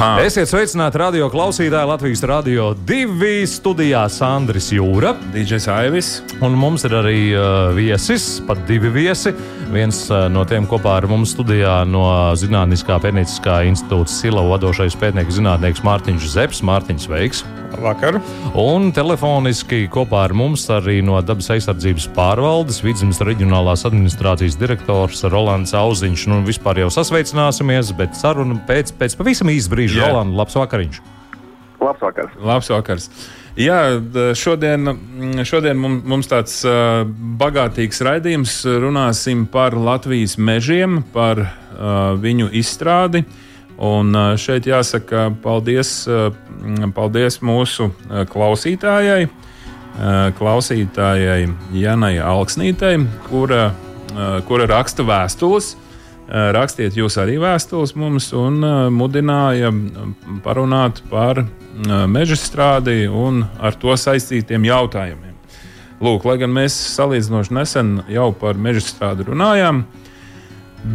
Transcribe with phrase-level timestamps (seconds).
[0.00, 0.22] Aha.
[0.24, 5.10] Esiet sveicināti radio klausītāji Latvijas radio divi studijā Sandris Jūra.
[5.34, 6.08] DJs Aivis.
[6.40, 9.34] Un mums ir arī uh, viesis, pat divi viesi.
[9.68, 15.36] Viens uh, no tiem kopā ar mums studijā no Zinātniskā pētnieciskā institūta Sila vadošais pētnieks
[15.36, 16.64] zinātnieks Mārtiņš Zepes.
[16.64, 17.44] Mārtiņš Veiks.
[17.80, 18.18] Vakar.
[18.60, 25.74] Un telefoniski kopā ar mums arī no dabas aizsardzības pārvaldes vidzemes reģionālās administrācijas direktors Rolands
[25.76, 26.26] Auziņš.
[26.30, 30.02] Nu, vispār jau sasveicināsimies, bet saruna pēc, pēc pavisam īsa brīža.
[30.02, 30.12] Jā.
[30.12, 31.02] Roland, labs vakariņš!
[31.80, 32.40] Labs vakars.
[32.44, 33.10] Labs vakars.
[33.58, 33.78] Jā,
[34.38, 34.92] šodien,
[35.48, 37.02] šodien mums, tāds uh,
[37.40, 38.60] bagātīgs raidījums.
[38.84, 41.50] Runāsim par Latvijas mežiem, par uh,
[42.20, 43.24] viņu izstrādi.
[43.80, 46.02] Un šeit jāsaka paldies,
[46.92, 47.86] paldies mūsu
[48.28, 49.30] klausītājai,
[50.36, 51.46] klausītājai
[51.80, 52.98] Janai Alksnītei,
[53.30, 53.70] kura,
[54.44, 55.72] kura raksta vēstules.
[56.28, 58.60] Rakstiet jūs arī vēstules mums un
[58.92, 59.72] mudināja
[60.44, 61.40] parunāt par
[62.06, 65.34] meža strādi un ar to saistītiem jautājumiem.
[66.04, 69.82] Lūk, lai gan mēs salīdzinoši nesen jau par meža strādi runājām,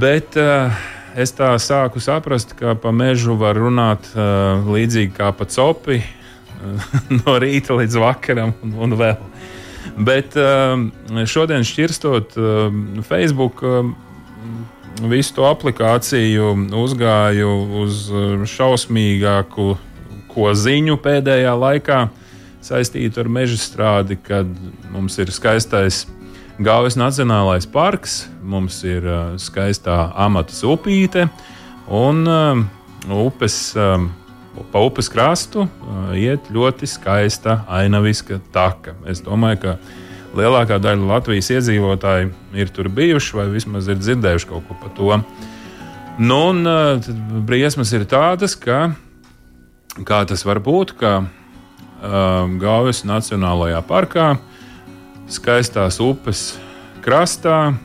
[0.02, 0.74] bet uh,
[1.16, 6.96] es tā sāku saprast, ka pa mežu var runāt uh, līdzīgi kā pa copi, uh,
[7.22, 9.20] no rīta līdz vakaram un, un vēl.
[9.96, 10.76] Bet uh,
[11.30, 13.64] šodien šķirstot uh, Facebook.
[13.64, 13.94] Uh,
[14.96, 17.50] visu to aplikāciju uzgāju
[17.82, 19.74] uz uh, šausmīgāku
[20.36, 22.06] ko ziņu pēdējā laikā
[22.66, 24.50] saistītu ar meža strādi, kad
[24.92, 26.04] mums ir skaistais
[26.56, 31.26] Gaujas Nacionālais parks, mums ir uh, skaistā amatas upīte
[31.92, 32.62] un uh,
[33.26, 33.74] upes.
[33.76, 34.14] Um,
[34.56, 38.94] Pa upes krastu uh, iet ļoti skaista ainaviska taka.
[39.04, 39.74] Es domāju, ka
[40.32, 45.20] lielākā daļa Latvijas iedzīvotāji ir tur bijuši vai vismaz ir dzirdējuši kaut ko par to.
[46.24, 47.10] Nu, un uh,
[47.44, 48.94] briesmas ir tādas, ka
[50.08, 54.38] kā tas var būt, ka uh, Gaujas Nacionālajā parkā,
[55.32, 56.56] skaistās upes
[57.06, 57.76] krastā,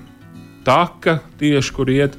[0.64, 2.16] taka tieši kur iet,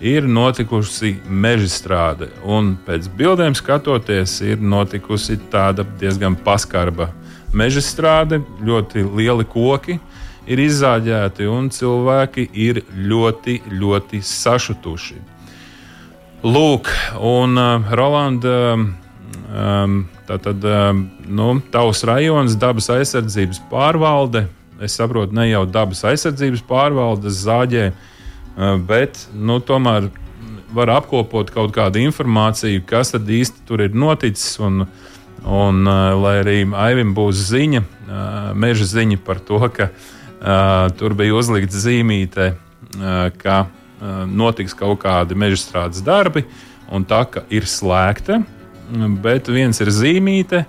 [0.00, 2.28] ir notikusi meža strāde.
[2.44, 7.10] Un pēc bildēm skatoties, ir notikusi tāda diezgan paskarba
[7.52, 9.98] meža strāde, ļoti lieli koki.
[10.48, 15.18] Ir izzāģēti, un cilvēki ir ļoti, ļoti sašutuši.
[16.46, 16.88] Lūk,
[17.20, 24.46] un uh, Rolanda, um, tātad, um, nu, tavs rajons, dabas aizsardzības pārvalde,
[24.82, 30.10] es saprotu, ne jau dabas aizsardzības pārvaldes zāģē, uh, bet, nu, tomēr
[30.74, 34.84] var apkopot kaut kādu informāciju, kas tad īsti tur ir noticis, un,
[35.44, 39.92] un uh, lai arī Aivim būs ziņa, uh, meža ziņa par to, ka
[40.94, 42.44] tur bija uzlikta zīmīte,
[43.42, 43.56] ka
[44.30, 46.44] notiks kaut kādi meža strādes darbi,
[46.94, 48.38] un tā ka ir slēgta.
[49.18, 50.62] Bet viens ir zīmīte,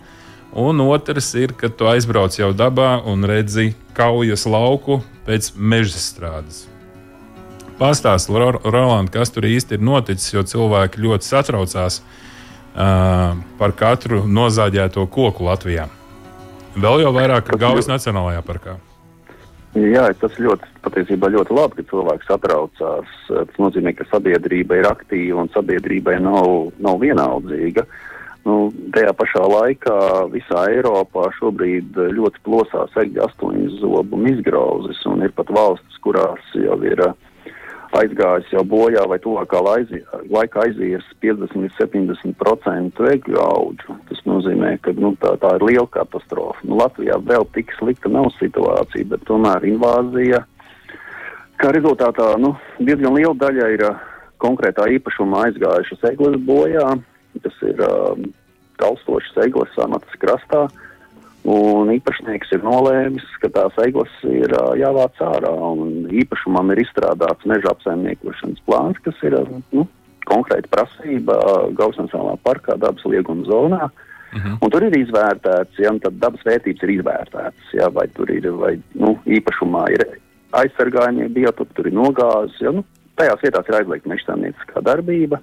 [0.57, 3.69] un otrs ir, kad tu aizbrauc jau dabā un redzi
[3.99, 6.65] kaujas lauku pēc meža strādes.
[7.79, 15.05] Pastāstiet, Roland, kas tur īsti ir noticis, jo cilvēki ļoti satraucās uh, par katru nozāģēto
[15.11, 15.87] koku Latvijā.
[16.79, 18.75] Vēl jau vairāk Gaujas Nacionālajā parkā.
[19.77, 23.09] Jā, tas ļoti, patiesībā ļoti labi, ka cilvēki satraucās.
[23.29, 27.85] Tas nozīmē, ka sabiedrība ir aktīva un sabiedrībai nav, nav vienaldzīga.
[28.47, 29.95] Nu, tajā pašā laikā
[30.33, 36.77] visā Eiropā šobrīd ļoti plosās egļu astoņu zobu izgrauzes, un ir pat valstis, kurās jau
[36.87, 37.17] ir uh,
[37.97, 43.97] aizgājis jau bojā vai tuvākā laikā aizies 50 līdz 70% egļu augu.
[44.09, 46.61] Tas nozīmē, ka nu, tā, tā ir liela katastrofa.
[46.67, 50.43] Nu, Latvijā vēl tik slikta nav situācija, bet tomēr invāzija,
[51.59, 54.03] kā rezultātā nu, diezgan liela daļa ir uh,
[54.39, 56.93] konkrētā īpašumā aizgājušas eglis bojā.
[57.43, 58.29] Tas ir um,
[58.81, 60.67] kalstošas eglis samatas krastā.
[61.49, 65.53] Un īpašnieks ir nolēmis, ka tās eglis ir uh, jāvāc ārā.
[65.71, 69.87] un Īpašumam ir izstrādāts meža apsaimniekošanas plāns, kas ir uh, nu,
[70.29, 73.89] konkrēta prasība uh, Gausnacionālā parkā, dabas lieguma zonā.
[74.35, 74.59] Mhm.
[74.61, 78.75] Un tur ir izvērtēts, ja tad dabas vērtības ir izvērtētas, ja, vai tur ir vai,
[78.93, 80.05] nu, īpašumā ir
[80.59, 82.59] aizsargājumie biotopi, tur ir nogāzes.
[82.61, 82.83] Ja, nu,
[83.19, 85.41] tajās vietās ir aizliegta mežsaimnieciskā darbība.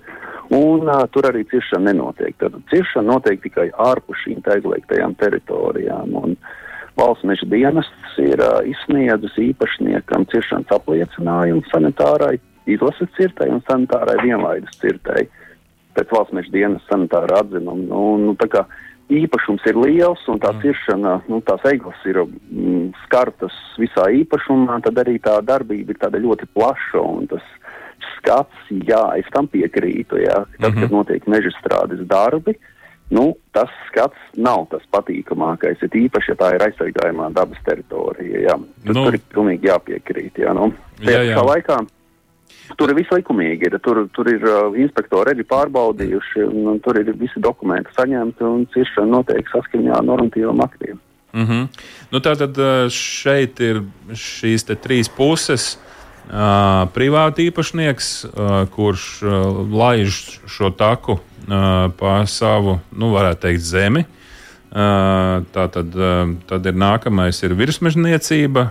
[0.55, 2.37] Un uh, tur arī ciršana nenotiek.
[2.39, 6.15] Tad ciršana notiek tikai ārpus šīm aizliegtajām teritorijām.
[6.15, 6.37] Un
[6.99, 12.37] valsts meža dienests ir uh, izsniedzis īpašniekam ciršanas apliecinājumu sanitārai,
[12.71, 15.27] izlases cirtai un sanitārai vienlaides cirtai.
[15.99, 17.83] Pēc valsts meža dienas sanitāra atzinuma.
[17.91, 18.67] Nu, nu, tā kā
[19.11, 20.63] īpašums ir liels un tā mm.
[20.63, 26.23] ciršana, nu, tās eiglas ir mm, skartas visā īpašumā, tad arī tā darbība ir tāda
[26.23, 27.55] ļoti plaša un tas
[28.17, 30.81] skats, jā, es tam piekrītu, jā, tad, mm -hmm.
[30.81, 32.57] kad notiek meža strādes darbi,
[33.11, 38.57] nu, tas skats nav tas patīkamākais, ir īpaši, ja tā ir aizsargājumā dabas teritorija, jā,
[38.87, 40.73] tad nu, tur ir pilnīgi jāpiekrīt, jā, nu,
[41.05, 41.43] tajā jā, jā.
[41.43, 41.85] laikā
[42.75, 43.69] Tur ir viss likumīgi.
[43.69, 48.47] Ir, tur, tur ir uh, inspektori arī pārbaudījuši, un, un tur ir visi dokumenti saņemti
[48.47, 51.01] un ciršana notiek saskaņā ar normatīviem aktiem.
[51.37, 51.69] Mm -hmm.
[52.11, 55.77] nu, tātad uh, šeit ir šīs trīs puses.
[56.27, 64.01] Uh, privāti īpašnieks, uh, kurš uh, laiž šo taku pa savu, nu, varētu teikt, zemi.
[64.75, 65.93] Tā tad,
[66.51, 68.65] tad ir nākamais ir virsmežniecība,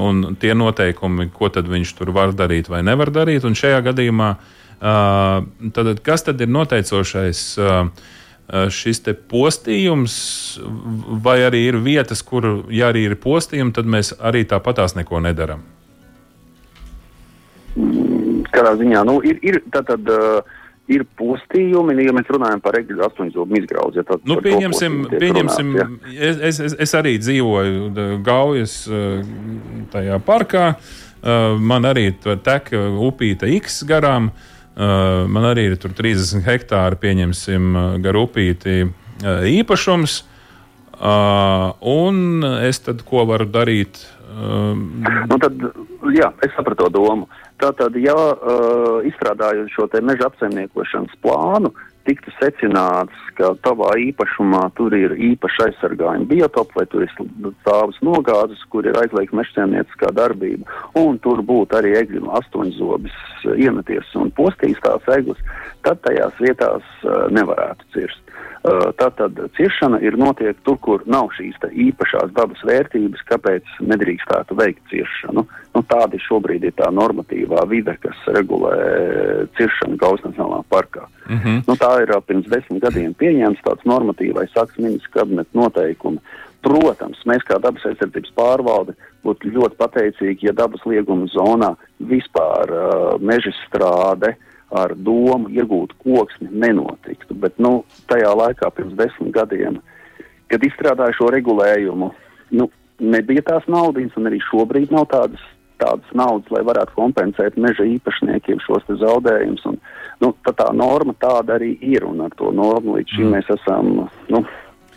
[0.00, 3.44] un tie noteikumi, ko viņš tur var darīt vai nevar darīt.
[3.44, 4.30] Un šajā gadījumā,
[4.80, 7.42] tad, kas tad ir noteicošais?
[8.80, 10.16] Šis postījums,
[11.22, 15.60] vai arī ir vietas, kur, ja arī ir postījumi, tad mēs arī tāpatās neko nedarām?
[18.50, 20.08] Kādā ziņā, nu, ir, ir tātad.
[20.10, 20.56] Uh,
[20.90, 24.00] ir postījumi, ja mēs runājam par egļu astoņzobu izgrauzi.
[24.00, 26.30] Ja tad, nu, pieņemsim, pieņemsim runāts, ja.
[26.30, 27.90] es, es, es arī dzīvoju
[28.26, 28.76] Gaujas
[29.92, 30.72] tajā parkā.
[31.60, 34.30] Man arī tek upīte X garām.
[34.80, 38.86] Man arī ir 30 hektāri, pieņemsim, gar upīti
[39.60, 40.22] īpašums.
[41.00, 44.00] Un es tad ko varu darīt?
[44.30, 45.60] Nu tad,
[46.14, 47.28] jā, es sapratu to domu.
[47.60, 51.72] Tātad, ja uh, izstrādājot šo meža apsaimniekošanas plānu,
[52.08, 57.12] tiktu secināts, ka tavā īpašumā tur ir īpaši aizsargājumi biotopi, vai tur ir
[57.60, 60.64] stāvus nogāzes, kur ir aizliegta mežsaimnieciskā darbība,
[60.98, 63.20] un tur būtu arī egļu astoņzobis
[63.56, 65.40] iemeties un postīs tās eglis,
[65.84, 68.29] tad tajās vietās uh, nevarētu cirst.
[68.60, 75.46] Tātad ciešana ir notiek tur, kur nav šīs īpašās dabas vērtības, kāpēc nedrīkstētu veikt ciešanu.
[75.72, 78.74] Nu, tāda šobrīd ir tā normatīvā vide, kas regulē
[79.56, 81.06] ciešanu Gaujas Nacionālā parkā.
[81.30, 81.62] Mm -hmm.
[81.68, 86.18] nu, tā ir pirms desmit gadiem pieņemts tāds normatīvais akts ministrs kabineta noteikumi.
[86.60, 88.92] Protams, mēs kā dabas aizsardzības pārvalde
[89.24, 95.94] būtu ļoti pateicīgi, ja dabas lieguma zonā vispār uh, meža strāde uh, ar domu iegūt
[96.02, 97.34] koksni nenotiktu.
[97.34, 97.80] Bet nu,
[98.10, 99.80] tajā laikā, pirms desmit gadiem,
[100.50, 102.10] kad izstrādāju šo regulējumu,
[102.58, 102.68] nu,
[103.00, 105.42] nebija tās naudas, un arī šobrīd nav tādas,
[105.80, 109.64] tādas naudas, lai varētu kompensēt meža īpašniekiem šos zaudējumus.
[110.20, 113.38] Nu, tā norma tāda arī ir, un ar to normu līdz šim mm.
[113.38, 113.94] mēs esam.
[114.30, 114.44] Nu,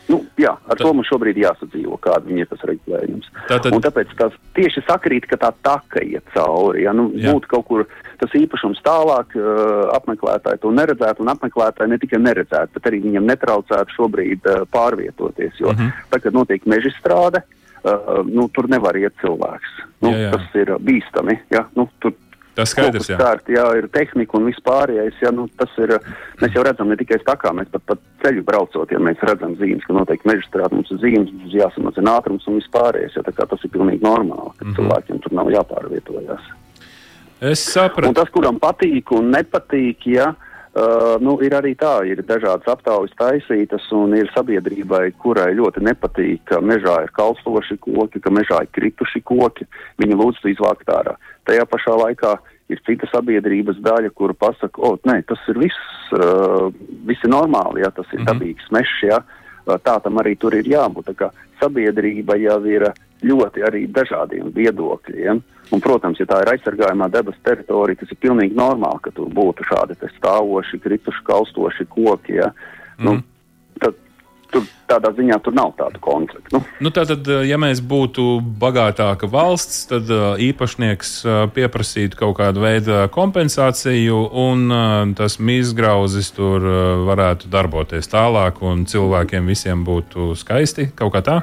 [0.10, 0.84] Nu, jā, ar Tad...
[0.84, 3.30] to mums šobrīd jāsadzīvo, kāda ir tas regulējums.
[3.48, 3.78] Tātad...
[3.86, 6.84] Tāpēc tas tieši sakrīt, ka tā taka iet cauri.
[6.84, 7.86] Ja nu, būtu kaut kur
[8.20, 13.30] tas īpašums tālāk, uh, apmeklētāji to neredzētu, un apmeklētāji ne tikai neredzētu, bet arī viņiem
[13.32, 15.60] netraucētu šobrīd uh, pārvietoties.
[15.60, 15.88] Jo mhm.
[15.88, 16.10] -huh.
[16.12, 17.44] tagad notiek meža strāde.
[17.84, 19.72] Uh, nu, tur nevar iet cilvēks.
[20.02, 20.32] Nu, jā, jā.
[20.32, 21.36] Tas ir bīstami.
[21.52, 21.66] Ja?
[21.76, 22.14] Nu, tur
[22.54, 23.18] Tas skaidrs, jā.
[23.18, 25.16] Kārt, jā, ir tehnika un viss pārējais.
[25.24, 25.96] Jā, nu, tas ir,
[26.42, 29.86] mēs jau redzam ne tikai stakā, mēs pat, pat ceļu braucot, ja mēs redzam zīmes,
[29.88, 33.18] ka noteikti meža strādā, mums ir zīmes, mums jāsamazina ātrums un viss pārējais.
[33.18, 34.76] Jā, tas ir pilnīgi normāli, ka mm -hmm.
[34.78, 36.52] cilvēkiem tur nav jāpārvietojas.
[37.44, 38.08] Es sapratu.
[38.08, 40.30] Un tas, kuram patīk un nepatīk, jā,
[40.76, 46.44] uh, nu, ir arī tā, ir dažādas aptaujas taisītas, un ir sabiedrībai, kurai ļoti nepatīk,
[46.50, 49.68] ka mežā ir kalstoši koki, ka mežā ir krituši koki.
[50.02, 51.16] Viņi lūdz to izvākt ārā.
[51.50, 52.34] Tajā pašā laikā
[52.74, 56.70] ir cita sabiedrības daļa, kur pasaka, o, nē, tas ir viss, uh,
[57.08, 58.32] viss ir normāli, ja tas ir mm -hmm.
[58.32, 61.14] dabīgs mežs, ja uh, tā tam arī tur ir jābūt.
[61.62, 62.92] Sabiedrība jau ir
[63.24, 65.42] ļoti arī dažādiem viedokļiem.
[65.74, 69.66] Un, protams, ja tā ir aizsargājumā debes teritorija, tas ir pilnīgi normāli, ka tur būtu
[69.66, 72.38] šādi stāvoši, krituši, kaustoši koki.
[72.42, 72.52] Ja?
[72.98, 73.06] Mm.
[73.06, 73.30] Nu, mhm
[74.54, 76.54] tur tādā ziņā tur nav tādu konfliktu.
[76.54, 76.62] Nu.
[76.84, 82.64] Nu, tātad, eh, ja mēs būtu bagātāka valsts, tad uh, īpašnieks uh, pieprasītu kaut kādu
[82.64, 86.64] veidu kompensāciju, un tas mīzgrauzis tur
[87.08, 91.38] varētu darboties tālāk, un cilvēkiem visiem būtu skaisti kaut kā tā.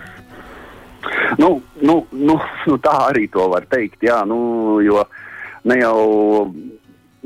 [1.38, 4.02] Nu, nu, nu, nu, tā arī to var teikt.
[4.02, 5.04] Jā, nu, jo
[5.68, 5.98] ne jau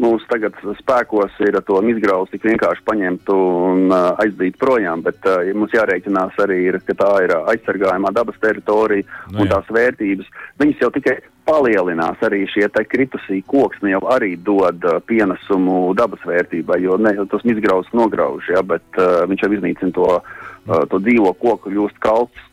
[0.01, 5.45] mums tagad spēkos ir to izgrauzt tik vienkārši paņemt un uh, aizdīt projām, bet uh,
[5.55, 10.33] mums jārēķinās arī, ir, ka tā ir aizsargājumā dabas teritorija Nu un tās vērtības.
[10.59, 16.81] Viņas jau tikai palielinās arī šie kritusī koksni jau arī dod uh, pienesumu dabas vērtībai,
[16.83, 21.37] jo ne, tas izgrauzt nograuž, ja, bet uh, viņš jau iznīcina to, uh, to dzīvo
[21.39, 22.51] koku, kļūst kalts,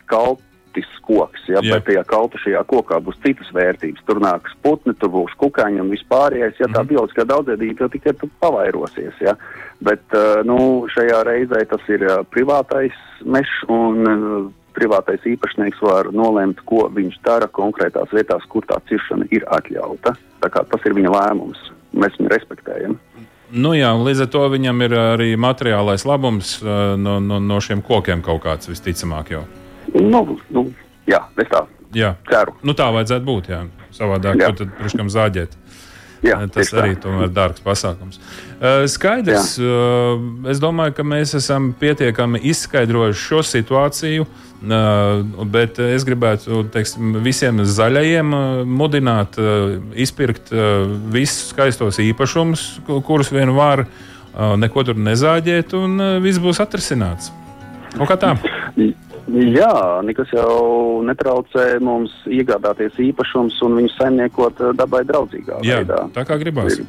[0.72, 4.04] kalts koks, ja, bet tajā kaltušajā kokā būs citas vērtības.
[4.06, 6.60] Tur nāks putni, tur būs kukaiņi un vispārējais.
[6.60, 9.14] Ja tā bioloģiskā daudzveidība jau tikai pavairosies.
[9.22, 9.36] Ja.
[9.82, 16.12] Bet uh, nu, šajā reizē tas ir uh, privātais mežs un uh, privātais īpašnieks var
[16.16, 20.16] nolemt, ko viņš dara konkrētās vietās, kur tā ciršana ir atļauta.
[20.42, 21.72] Tā kā tas ir viņa lēmums.
[21.92, 22.96] Mēs viņu respektējam.
[23.52, 28.24] Nu jā, līdz ar to viņam ir arī materiālais labums no, no, no šiem kokiem
[28.24, 29.44] kaut kāds visticamāk jau.
[29.94, 30.66] Nu, nu,
[31.08, 32.14] jā, es tā Jā.
[32.30, 32.54] ceru.
[32.64, 33.50] Nu, tā vajadzētu būt.
[33.52, 33.64] Jā.
[33.92, 34.48] Savādāk, Jā.
[34.52, 35.58] ko tad priekškam zāģēt?
[36.22, 36.82] Jā, Tas tieši tā.
[36.84, 38.20] arī ir dārgs pasākums.
[38.62, 40.22] Uh, Skaidrs, uh,
[40.52, 44.28] es domāju, ka mēs esam pietiekami izskaidrojuši šo situāciju.
[45.52, 48.30] Bet es gribētu teiksim, visiem zaļajiem
[48.70, 49.34] mudināt,
[49.98, 50.52] izpirkt
[51.10, 53.88] visus skaistos īpašumus, ku- kurus vien var,
[54.38, 57.32] neko tur nezāģēt, un viss būs atrisināts.
[57.98, 58.36] Nu, kā tā?
[59.32, 66.02] Jā, nekas jau netraucē mums iegādāties īpašumus un viņus saimniekot eh, dabai draudzīgā Jā, veidā.
[66.18, 66.82] tā kā gribās.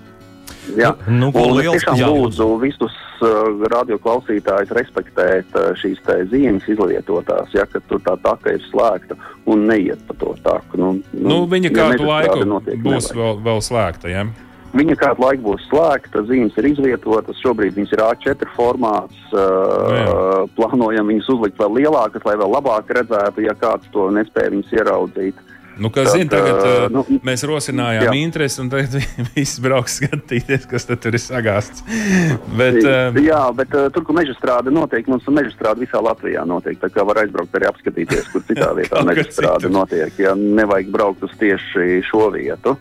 [0.79, 3.29] Jā, Nu, ko un es liels- tiešām jā, lūdzu visus uh,
[3.73, 9.67] radioklausītājus respektēt uh, šīs te zīmes izlietotās, ja ka tur tā taka ir slēgta un
[9.67, 10.79] neiet pa to taku.
[10.79, 13.17] Nu, Nu, viņa ja kādu laiku būs nevajag.
[13.19, 14.09] vēl, vēl slēgta.
[14.15, 14.25] Ja?
[14.73, 17.41] Viņa kādu laiku būs slēgta, zīmes ir izvietotas.
[17.45, 19.19] Šobrīd viņas ir A4 formāts.
[19.29, 24.73] Uh, plānojam viņas uzlikt vēl lielākas, lai vēl labāk redzētu, ja kāds to nespēja viņas
[24.81, 25.49] ieraudzīt.
[25.81, 28.17] Nu, kā zini, tagad uh, nu, mēs rosinājām jā.
[28.21, 28.97] interesi, un tagad
[29.37, 31.85] viss brauks skatīties, kas tur ir sagāsts.
[32.61, 36.45] Bet, uh, Jā, bet uh, tur, kur meža strāde notiek, mums meža strāde visā Latvijā
[36.49, 36.77] notiek.
[36.81, 39.71] Tā kā var aizbraukt arī apskatīties, kur citā vietā meža citur.
[39.73, 40.17] notiek.
[40.21, 42.77] Ja nevajag braukt uz tieši šo vietu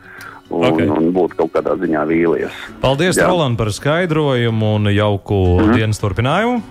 [0.51, 0.74] un, Ok.
[0.74, 0.88] okay.
[0.89, 2.51] un būt kaut kādā ziņā vīlies.
[2.81, 3.17] Paldies.
[3.17, 5.74] Roland, par skaidrojumu un jauku Mhm.
[5.74, 6.62] dienas turpinājumu.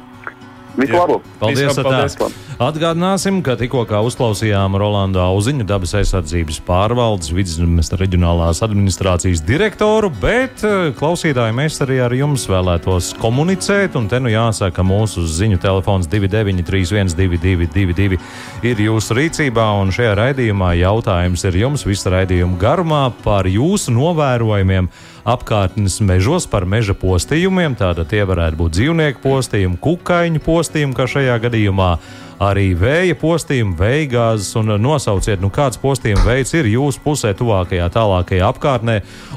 [0.76, 1.20] Labu!
[1.40, 1.76] Paldies!
[1.76, 1.82] Atā.
[1.82, 2.16] paldies.
[2.60, 10.90] Atgādināsim, ka tikko uzklausījām Rolandu Auziņu, dabas aizsardzības pārvaldes vidzemes reģionālās administrācijas direktoru, bet eh,
[10.98, 18.20] klausītāji mēs arī ar jums vēlētos komunicēt, un te nu jāsaka, mūsu ziņu telefons 2931222
[18.68, 24.92] ir jūsu rīcībā, un šajā raidījumā jautājums ir jums visu raidījumu garumā par jūsu novērojumiem
[25.24, 27.72] apkārtnes mežos par meža postījumiem.
[27.80, 31.96] Tātad tie varētu būt dzīvnieku postījumi, kukaiņu postījumi, kā šajā gadījumā.
[32.40, 38.46] Arī vēja postījumi, veigāzes un nosauciet, nu kāds postījuma veids ir jūsu pusē, tuvākajā, tālākajā
[38.48, 38.94] apkārtnē.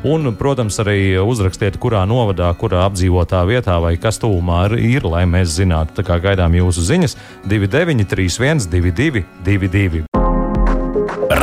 [0.08, 5.58] Un, protams, arī uzrakstiet, kurā novadā, kurā apdzīvotā vietā vai kas tuvumā ir, lai mēs
[5.58, 5.98] zinātu.
[6.00, 7.18] Tā kā gaidām jūsu ziņas
[7.52, 10.06] 2931, 22, 22.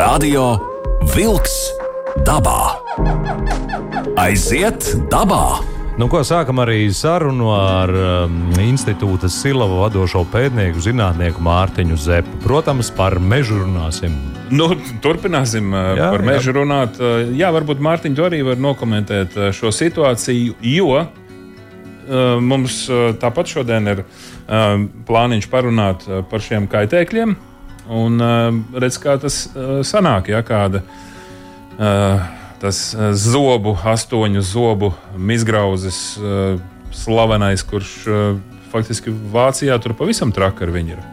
[0.01, 0.47] Radio
[1.13, 1.59] Wolks
[2.25, 2.63] dabā.
[4.17, 5.80] Aiziet dabā!
[6.01, 12.39] Nu, ko sākam arī sarunu ar um, institūta Silava vadošo pētnieku, zinātnieku Mārtiņu Zepu.
[12.41, 14.15] Protams, par mežu runāsim.
[14.49, 14.71] nu,
[15.05, 16.29] turpināsim uh, Jā, par jā.
[16.31, 16.97] mežu runāt.
[16.97, 21.05] Uh, Jā, varbūt Mārtiņš arī var nokomentēt uh, šo situāciju, jo
[22.43, 22.81] mums
[23.23, 27.37] tāpat šodien ir uh, plāniņš parunāt par šiem kaitēkļiem.
[27.93, 29.43] Un uh, redz, kā tas
[29.87, 30.81] sanāk, ja kāda.
[31.77, 34.93] Uh, tas uh, zobu, astoņu zobu
[35.33, 36.61] izgrauzis, uh,
[36.93, 38.41] slavenais, kurš uh,
[38.71, 41.05] faktiski Vācijā tur pavisam traki ar viņu ir.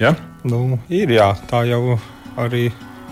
[0.00, 0.14] Ja?
[0.44, 1.98] Nu, ir jā, tā jau
[2.40, 2.70] arī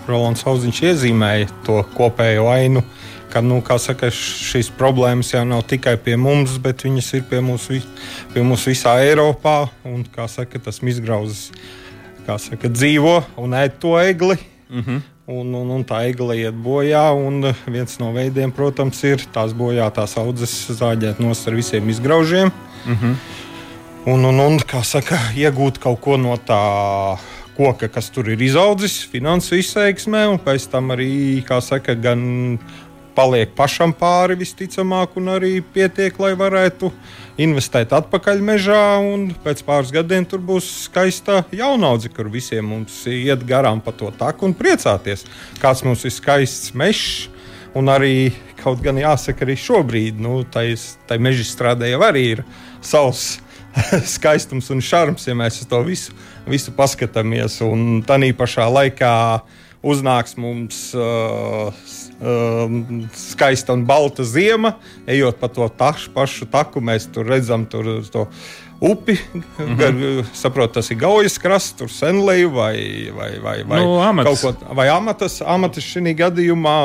[0.08, 2.84] Rolands Hauziņš iezīmēja to kopējo ainu.
[3.28, 7.42] Ka, nu, kā saka, šīs problēmas jau nav tikai pie mums, bet viņas ir pie
[7.44, 7.66] mums,
[8.32, 9.66] pie mums visā Eiropā.
[9.84, 11.50] Un, saka, tas izgrauzis
[12.24, 14.38] kā saka, dzīvo un ēd to egli.
[14.70, 15.02] Mm -hmm.
[15.28, 17.04] Un, un, un tā egle iet bojā.
[17.12, 22.52] un Viens no veidiem, protams, ir tās bojātās audzes zāģēt nos ar visiem izgraužiem.
[24.08, 26.62] Un, un, un kā saka, iegūt kaut ko no tā
[27.58, 32.58] koka, kas tur ir izaudzis, finansu izteiksmē, un pēc tam arī, kā saka, gan
[33.18, 36.92] paliek pašam pāri visticamāk, un arī pietiek, lai varētu
[37.42, 38.82] investēt atpakaļ mežā,
[39.42, 44.46] pēc pāris gadiem tur būs skaista jaunaudze, kur visiem mums iet garām pa to taku
[44.46, 45.26] un priecāties.
[45.62, 47.26] Kāds mums ir skaists mežs,
[47.78, 50.72] un arī kaut gan jāsaka, arī šobrīd, nu, tai,
[51.22, 52.46] meža strādē jau arī ir
[52.82, 53.38] savs
[54.16, 56.14] skaistums un šarms, ja mēs uz to visu,
[56.46, 57.60] visu paskatāmies.
[57.66, 59.14] Un tā pašā laikā
[59.82, 62.78] uznāks mums uh, uh,
[63.14, 64.74] skaista un balta zima,
[65.06, 68.26] ejot pa to tašu, pašu taku, mēs tur redzam tur to
[68.80, 69.18] upi.
[69.34, 69.76] Mm -hmm.
[69.76, 74.42] gar, saprot, tas ir gaujas krasts, tur senleju vai, vai, vai, vai, nu, amats.
[74.42, 76.78] kaut ko vai amatas, amatas šī gadījumā.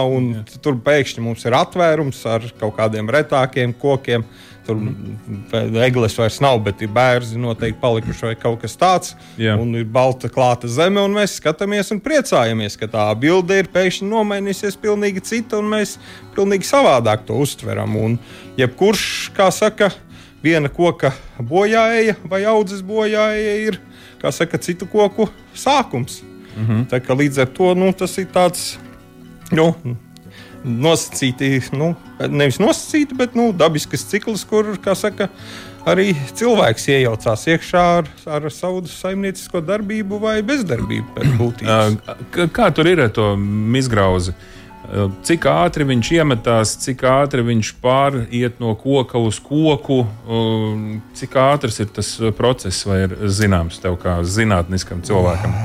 [0.61, 4.23] Tur pēkšņi mums ir atvērums ar kaut kādiem retākiem kokiem.
[4.63, 4.79] Tur
[5.83, 9.13] eglis vairs nav, bet ir bērni noteikti palikuši vai kaut kas tāds.
[9.39, 9.57] Jā.
[9.59, 14.07] Un ir balta klāta zeme, un mēs skatāmies un priecājamies, ka tā bilde ir pēkšņi
[14.07, 15.97] nomainījusies pilnīgi cita, un mēs
[16.37, 17.97] pilnīgi savādāk to uztveram.
[17.99, 18.19] Un
[18.59, 19.91] jebkurš, kā saka,
[20.43, 23.81] viena koka bojāja vai audzes bojāja ir
[24.31, 26.21] saka, citu koku sākums.
[26.55, 26.85] -hmm.
[26.89, 28.77] Tā, līdz ar to nu, tas ir tāds
[29.51, 29.73] nu,
[30.63, 31.93] nosacīti, nu,
[32.29, 35.29] nevis nosacīti, bet nu, dabisks cikls, kur saka,
[35.89, 41.51] arī cilvēks iejaucās iekšā ar, ar savu saimniecisko darbību vai bezdarbību.
[41.61, 43.33] Kā, kā tur ir ar to
[43.79, 44.35] izgrauzi?
[45.23, 50.01] Cik ātri viņš iemetās, cik ātri viņš pāriet no koka uz koku,
[51.17, 55.55] cik ātrs ir tas process, vai ir zināms tev kā zinātniskam cilvēkam?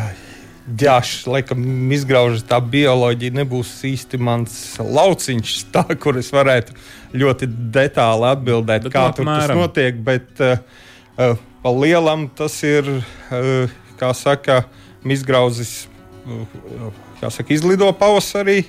[0.69, 1.63] Jā, laikam,
[1.97, 6.75] izgraužas tā bioloģija nebūs īsti mans lauciņš, tā, kur es varētu
[7.17, 9.97] ļoti detāli atbildēt, bet kā tur tas notiek.
[10.05, 14.61] Bet uh, pa lielam tas ir, uh, kā saka,
[15.09, 15.87] izgrauzis,
[16.27, 16.91] uh,
[17.23, 18.67] kā saka, izlido pavasarī.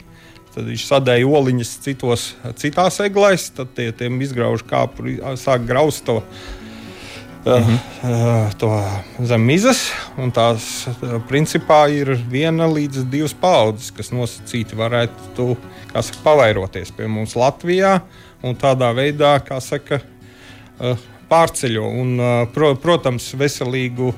[0.49, 2.23] Tad viņš sadēja oliņas citos,
[2.57, 6.21] citās eglēs, tad tie, tie izgrauž kāpu, sāk graust to.
[7.45, 8.57] Mm -hmm.
[8.57, 8.83] To
[9.23, 10.87] zem mizas, un tās
[11.27, 15.57] principā ir viena līdz divas paudzes, kas nosacīti varētu
[15.93, 18.01] saka, pavairoties pie mums Latvijā
[18.43, 19.99] un tādā veidā, kā saka,
[21.29, 21.85] pārceļo.
[22.01, 22.19] Un,
[22.53, 24.13] pro, protams, veselīgu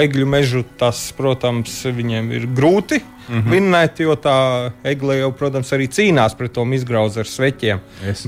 [0.00, 3.50] egļu mežu tas, protams, viņiem ir grūti mm -hmm.
[3.50, 7.80] vinnēt, jo tā egle jau, protams, arī cīnās pret to izgrauzu ar sveķiem.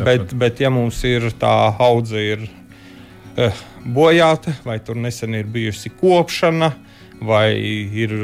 [0.05, 2.66] Bet, bet, ja mums ir tā audze ir eh,
[3.85, 6.73] bojāta, vai tur nesen ir bijusi kopšana,
[7.21, 8.15] vai ir,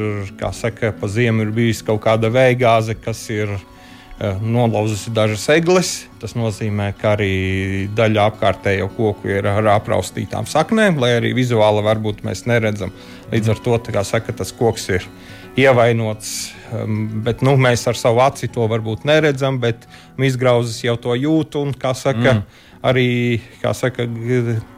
[0.40, 5.92] kā saka, pa ziemu ir bijusi kaut kāda veigāze, kas ir eh, nolauzusi dažas eglis.
[6.20, 12.24] Tas nozīmē, ka arī daļa apkārtējo koku ir ar apraustītām saknēm, lai arī vizuāli varbūt
[12.26, 12.92] mēs neredzam.
[13.32, 15.08] Līdz ar to saka, tas koks ir
[15.56, 16.52] ievainots.
[16.72, 19.84] Um, bet, nu, mēs ar savu aci to varbūt neredzam, bet
[20.16, 21.58] izgrauzis jau to jūt.
[21.60, 22.70] Un, kā saka, mm.
[22.82, 23.40] Arī
[23.74, 24.06] saka,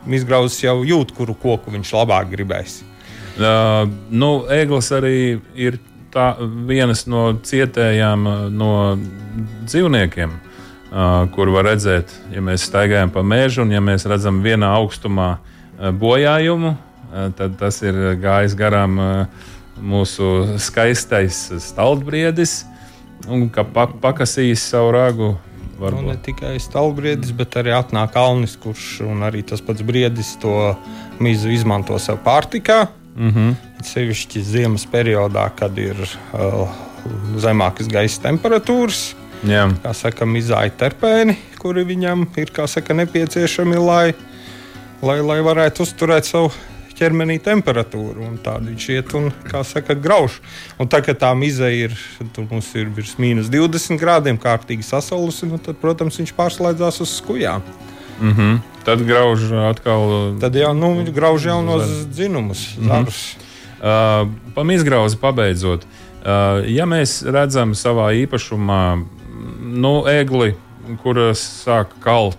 [0.07, 2.83] izgrauzis jau jūt, kuru koku viņš labāk gribēs.
[3.35, 5.81] Uh, nu, Eglis arī ir
[6.14, 6.35] tā,
[6.69, 8.73] vienas no cietējām no
[9.67, 10.40] dzīvniekiem.
[10.95, 15.33] Uh, kur var redzēt, ja mēs staigājam pa mežu, un ja mēs redzam vienā augstumā
[15.99, 19.49] bojājumu, uh, tad tas ir gājis garām uh,
[19.81, 22.62] mūsu skaistais stalbriedis,
[23.27, 25.33] un ka pa, pakasīs savu ragu.
[25.81, 30.75] Nu, ne tikai stalbriedis, bet arī atnāk kalnis, kurš arī tas pats briedis to
[31.23, 32.87] mizu izmanto sev pārtikā.
[33.17, 33.55] Mm -hmm.
[33.85, 35.97] Sevišķi ziemas periodā, kad ir
[36.33, 36.69] uh,
[37.37, 39.15] zemākas gaisa temperatūras.
[39.45, 39.69] Jā.
[39.83, 44.15] Kā saka, mizāja terpēni, kuri viņam ir saka, nepieciešami, lai,
[45.03, 46.53] lai, lai varētu uzturēt savu
[47.05, 48.31] ķermenī temperatūru.
[48.45, 50.40] Tādu viņš iet un, kā saka, grauž.
[50.81, 51.95] Un tā kā tā mize ir,
[52.35, 57.17] tur mums ir virs mīnus 20 grādiem, kārtīgi sasalusi, nu, tad, protams, viņš pārslēdzās uz
[57.21, 57.64] skujām.
[58.21, 58.59] Mm -hmm.
[58.85, 60.37] Tad grauž atkal.
[60.40, 62.88] Tad jau nu, viņš grauž jaunos dzinumus, mhm.
[62.88, 63.37] zarus.
[63.37, 63.40] Mm
[63.83, 64.27] -hmm.
[64.27, 65.85] uh, Pam izgrauzi pabeidzot.
[65.85, 69.05] Uh, ja mēs redzam savā īpašumā
[69.61, 70.55] nu, egli,
[71.03, 72.38] kuras sāk kalt,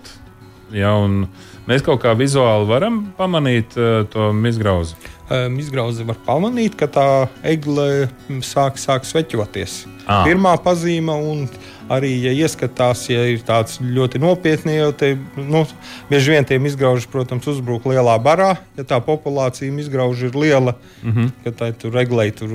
[0.71, 4.93] ja, un, uh, Mēs kaut kā vizuāli varam pamanīt uh, to izgrauzi.
[5.25, 7.05] Um, izgrauzi var pamanīt, ka tā
[7.41, 8.05] egle
[8.45, 9.79] sāk, sāk sveķoties.
[10.05, 10.19] À.
[10.27, 11.47] Pirmā pazīme, un
[11.89, 15.63] arī, ja ieskatās, ja ir tāds ļoti nopietni, jau te, nu,
[16.11, 18.51] bieži vien tiem izgrauži, protams, uzbruk lielā barā.
[18.77, 21.31] Ja tā populācija izgrauži ir liela, mm -hmm.
[21.43, 22.53] ka tā tur eglei tur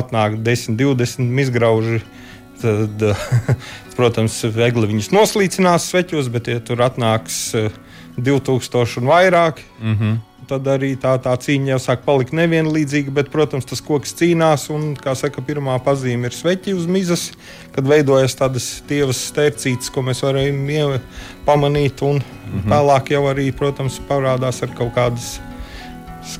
[0.00, 2.00] atnāk 10, 20 izgrauži.
[2.56, 3.02] Tad,
[3.96, 7.52] protams, egle viņus noslīcinās sveķos, bet, ja tur atnāks
[8.16, 9.62] 2000 un vairāk.
[9.80, 10.16] Mm -hmm.
[10.46, 14.70] Tad arī tā, tā cīņa jau sāk palikt nevienlīdzīga, bet, protams, tas koks cīnās.
[14.70, 17.32] Un, kā saka, pirmā pazīme ir sveķi uz mizas,
[17.74, 21.00] kad veidojas tādas tievas stērcītes, ko mēs varam
[21.44, 22.02] pamanīt.
[22.02, 22.22] Un mm
[22.60, 22.70] -hmm.
[22.70, 25.40] vēlāk jau arī, protams, parādās ar kaut kādas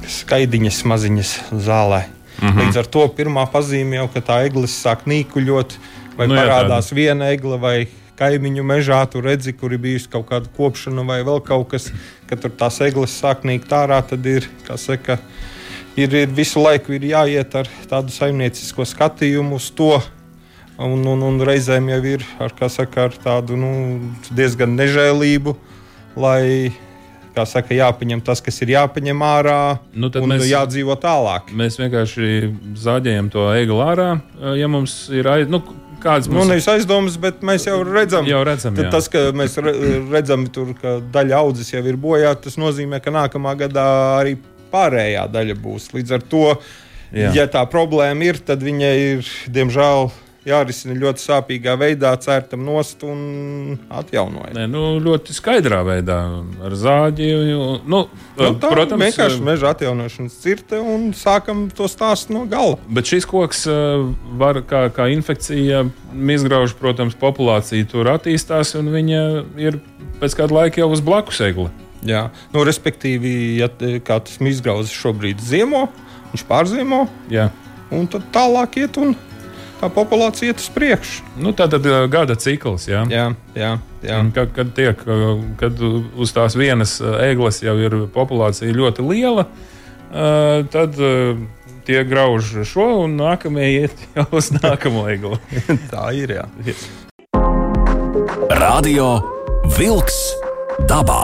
[0.08, 2.04] skaidiņas maziņas zālē.
[2.42, 2.58] Mm -hmm.
[2.60, 5.72] Līdz ar to pirmā pazīme jau, ka tā eglis sāk nīkuļot,
[6.16, 6.94] vai nu, jā, parādās tāda.
[6.94, 11.42] viena egle vai kaimiņu mežā, tur redzi, kur ir bijusi kaut kāda kopšana vai vēl
[11.44, 11.90] kaut kas,
[12.30, 15.18] ka tur tās eglis sāk nīkt ārā, tad ir, kā saka,
[15.96, 19.94] ir, ir visu laiku ir jāiet ar tādu saimniecisko skatījumu uz to.
[20.76, 23.70] Un, un, un reizēm jau ir ar, saka, ar tādu nu,
[24.36, 25.54] diezgan nežēlību,
[26.20, 26.74] lai
[27.44, 31.48] saka, jāpaņem tas, kas ir jāpaņem ārā, Nu, un mēs- jādzīvo tālāk.
[31.52, 32.28] Mēs vienkārši
[32.80, 34.20] zāģējam to egli ārā,
[34.56, 35.48] ja mums ir aiz...
[35.48, 35.60] nu,
[36.06, 38.76] kāds Nu, mums nevis aizdomas, bet mēs jau redzam, jau redzam.
[38.78, 38.90] Jā.
[38.94, 39.74] tas, ka mēs re,
[40.12, 43.86] redzam, tur, ka daļa audzes jau ir bojāta, tas nozīmē, ka nākamā gadā
[44.20, 44.36] arī
[44.72, 45.90] pārējā daļa būs.
[45.96, 46.44] Līdz ar to.
[47.14, 47.30] Jā.
[47.36, 50.08] ja tā problēma ir, tad viņai ir diemžēl
[50.46, 54.54] jārisina ļoti sāpīgā veidā, cērtam nost un atjaunojam.
[54.56, 56.18] Nē, nu, ļoti skaidrā veidā
[56.66, 57.30] ar zāģi.
[57.86, 58.04] Nu,
[58.36, 62.76] Nu, tā, protams, vienkārši meža atjaunošanas cirte un sākam to stāstu no gala.
[62.92, 64.04] Bet šis koks uh,
[64.38, 65.86] var kā, kā infekcija,
[66.36, 69.22] izgrauž, protams, populācija tur attīstās, un viņa
[69.60, 69.80] ir
[70.20, 71.70] pēc kāda laika jau uz blakus egli.
[72.06, 72.26] Jā.
[72.52, 75.86] Nu, respektīvi, ja te- kā tas izgrauzis šobrīd ziemo,
[76.34, 77.48] viņš pārziemo, Jā.
[77.90, 79.16] un tad tālāk iet un
[79.80, 81.24] tā populācija iet uz priekšu.
[81.42, 82.88] Nu, tā tad uh, gada cikls.
[82.90, 83.04] Jā.
[83.12, 83.72] Jā, jā,
[84.06, 84.20] jā.
[84.22, 89.06] Un Kad, kad, tiek, uh, kad uz tās vienas uh, egles jau ir populācija ļoti
[89.06, 89.48] liela,
[90.70, 90.94] tad
[91.86, 95.38] tie grauž šo, un nākamie iet jau uz nākamo egli.
[95.92, 96.36] tā ir.
[96.38, 96.46] Jā.
[98.62, 99.10] Radio
[99.76, 100.20] Wolks
[100.86, 101.20] dabā.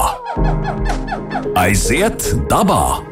[1.62, 3.11] Aiziet dabā!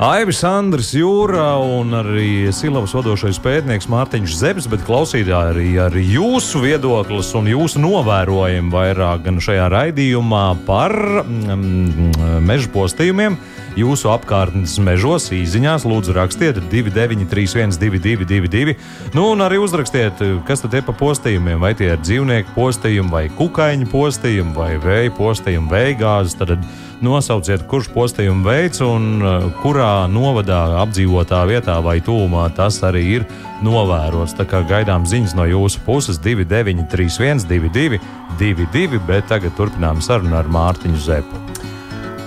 [0.00, 6.62] Aivis Andris Jūra un arī Silavas vadošais pētnieks Mārtiņš Zepes, bet klausītāji arī ar jūsu
[6.62, 13.36] viedoklis un jūsu novērojumi vairāk gan šajā raidījumā par mm, meža postījumiem.
[13.78, 18.74] Jūsu apkārtnes mežos īsiņās lūdzu rakstiet 2931, 222,
[19.14, 21.60] nu un arī uzrakstiet, kas tad ir pa postījumiem.
[21.62, 26.34] Vai tie ir dzīvnieku postījumi, vai kukaiņu postījumi, vai vēja postījumi, vējgāzes.
[26.40, 26.56] Tad
[27.04, 33.28] nosauciet, kurš postījumu veids un uh, kurā novadā apdzīvotā vietā vai tūmā tas arī ir
[33.64, 34.34] novērots.
[34.38, 38.00] Tā kā gaidām ziņas no jūsu puses 2931, 22,
[38.40, 41.40] 22, bet tagad turpinām sarunu ar Mārtiņu Zepu.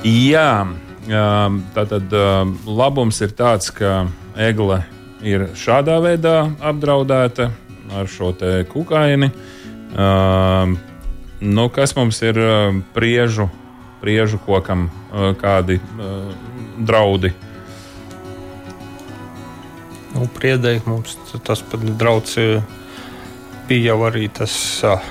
[0.04, 0.66] Jā,
[1.76, 4.06] tātad um, labums ir tāds, ka
[4.40, 4.84] egle
[5.24, 7.50] ir šādā veidā apdraudēta
[7.94, 8.34] ar šo
[8.72, 9.32] kukaini.
[9.94, 10.78] Um,
[11.42, 13.50] nu, kas mums ir um, priežu,
[14.02, 16.32] priežu kokam, uh, kādi uh,
[16.80, 17.34] draudi?
[20.14, 22.62] Nu, priedēji mums tas pat draudz eh,
[23.68, 24.54] bija jau arī tas
[24.86, 25.02] uh,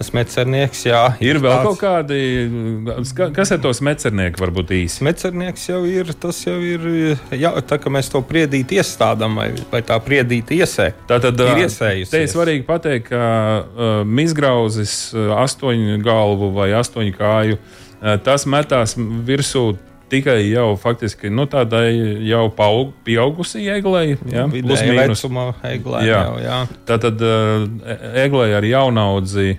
[0.00, 0.82] Smecernieks.
[0.86, 5.00] Jā, Ir vēl tāds- kaut kādi, kas ir to smecernieku, varbūt īsi?
[5.00, 9.80] Smecernieks jau ir, tas jau ir, jā, tā kā mēs to priedīti iestādām, vai, vai
[9.82, 10.92] tā priedīti iesēk.
[11.08, 12.10] Tātad Ir ā, iesējusies.
[12.12, 13.24] Te ir svarīgi pateikt, ka
[13.64, 19.76] uh, mizgrauzis, astoņu galvu vai astoņu kāju, uh, tas metās virsū
[20.08, 21.88] tikai jau faktiski nu, tādai
[22.28, 24.12] jau paug, pieaugusī eglei.
[24.30, 26.04] Ja, Vidēji vecuma eglē.
[26.06, 26.20] Jā.
[26.28, 26.58] Jau, jā.
[26.86, 27.66] Tātad uh,
[28.14, 29.56] eglei ar jaunaudzi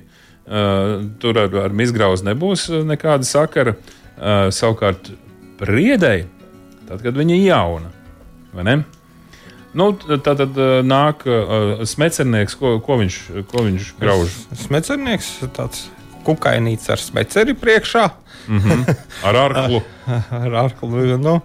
[1.21, 3.75] tur ar, ar mizgrauzi nebūs uh, nekāda sakara.
[4.17, 5.11] Uh, savukārt
[5.59, 6.23] priedēji,
[6.87, 7.91] tad, kad viņa ir jauna,
[8.55, 8.77] vai ne?
[9.77, 10.57] Nu, tā tad
[10.87, 13.17] nāk uh, smecernieks, ko, ko viņš,
[13.51, 14.33] ko viņš grauž
[14.63, 15.83] Smecernieks tāds
[16.25, 18.07] kukainīts ar smeceri priekšā.
[19.27, 19.83] ar arklu.
[20.41, 21.05] ar arklu.
[21.21, 21.37] Nu,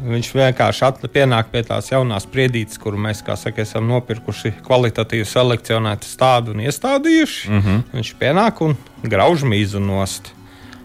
[0.00, 6.08] viņš vienkārši pienāk pie tās jaunās priedītes, kuru mēs, kā saka, esam nopirkuši kvalitatīvi selekcionētu
[6.08, 7.50] stādu un iestādījuši.
[7.50, 7.82] Mm -hmm.
[7.92, 10.32] Viņš pienāk un grauž mīzu nost.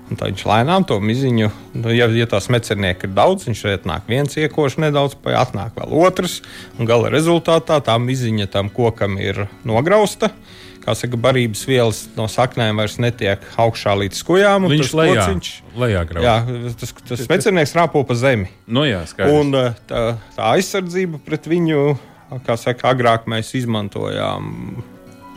[0.10, 3.86] Un tā viņš lēnām to miziņu, nu, ja, ja tās mecernieki ir daudz, viņš šeit
[3.86, 6.42] nāk viens iekoši nedaudz, pēc atnāk vēl otrs.
[6.80, 10.30] Un gala rezultātā tā miziņa tam kokam ir nograusta.
[10.30, 10.57] Kā
[10.96, 14.68] saka, barības vielas no saknēm vairs netiek augšā līdz skujām.
[14.72, 16.24] Viņš lejā, kociņš- lejā grauž.
[16.24, 16.36] Jā,
[16.80, 18.48] tas, tas mecernieks rāpo pa zemi.
[18.68, 19.34] Nu, jā, skaidrs.
[19.34, 21.98] Un eh, tā, tā aizsardzība pret viņu,
[22.46, 24.84] kā saka, agrāk mēs izmantojām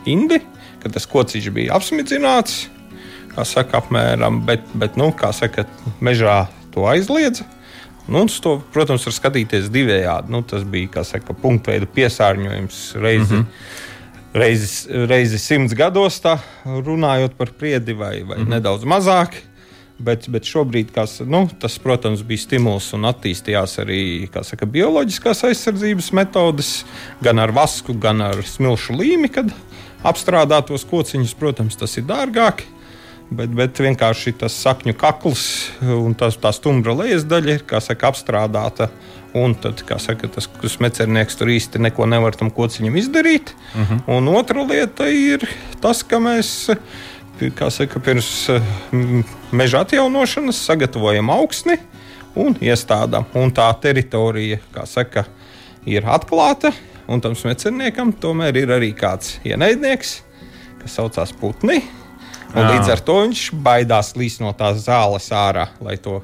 [0.05, 0.41] indi,
[0.81, 2.67] kad tas kociņš bija apsmidzināts.
[3.35, 5.63] Kā saka, apmēram, bet, bet nu, kā saka,
[6.03, 7.45] mežā to aizliedza.
[8.11, 10.31] Nu, uz to, protams, var skatīties divējādi.
[10.33, 13.33] Nu, tas bija saka, punktveida piesārņojums reizi.
[13.33, 13.89] Mm -hmm.
[14.33, 18.49] Reizi, reizi simts gados, tā, runājot par priedi, vai, vai mm -hmm.
[18.49, 19.41] nedaudz mazāk.
[19.99, 26.11] Bet, bet šobrīd kas, nu, tas, protams, bija stimuls un attīstījās arī saka, bioloģiskās aizsardzības
[26.11, 26.85] metodes,
[27.21, 29.51] gan ar vasku, gan ar smilšu līmi, kad
[30.03, 31.35] apstrādātos kociņus.
[31.37, 32.63] Protams, tas ir dārgāk.
[33.31, 35.43] Bet, bet vienkārši tas sakņu kakls
[35.81, 38.89] un tas, tā stumbra lejas daļa ir saka, apstrādāta.
[39.33, 43.53] Un tad, kā saka, tas smecernieks tur īsti neko nevar tam kociņam izdarīt.
[43.75, 43.93] Uh Mhm.
[43.93, 44.17] -huh.
[44.17, 45.47] Un otra lieta ir
[45.81, 46.75] tas, ka mēs
[47.69, 48.49] saka, pirms
[49.51, 51.77] meža atjaunošanas sagatavojam augsni
[52.35, 53.25] un iestādām.
[53.33, 55.23] Un tā teritorija, kā saka,
[55.85, 56.71] ir atklāta.
[57.07, 60.21] Un tam smecerniekam tomēr ir arī kāds ienaidnieks,
[60.81, 61.81] kas saucās Putni.
[62.55, 62.69] Un Jā.
[62.71, 66.21] līdz ar to viņš baidās līst no tās zāles ārā, lai to,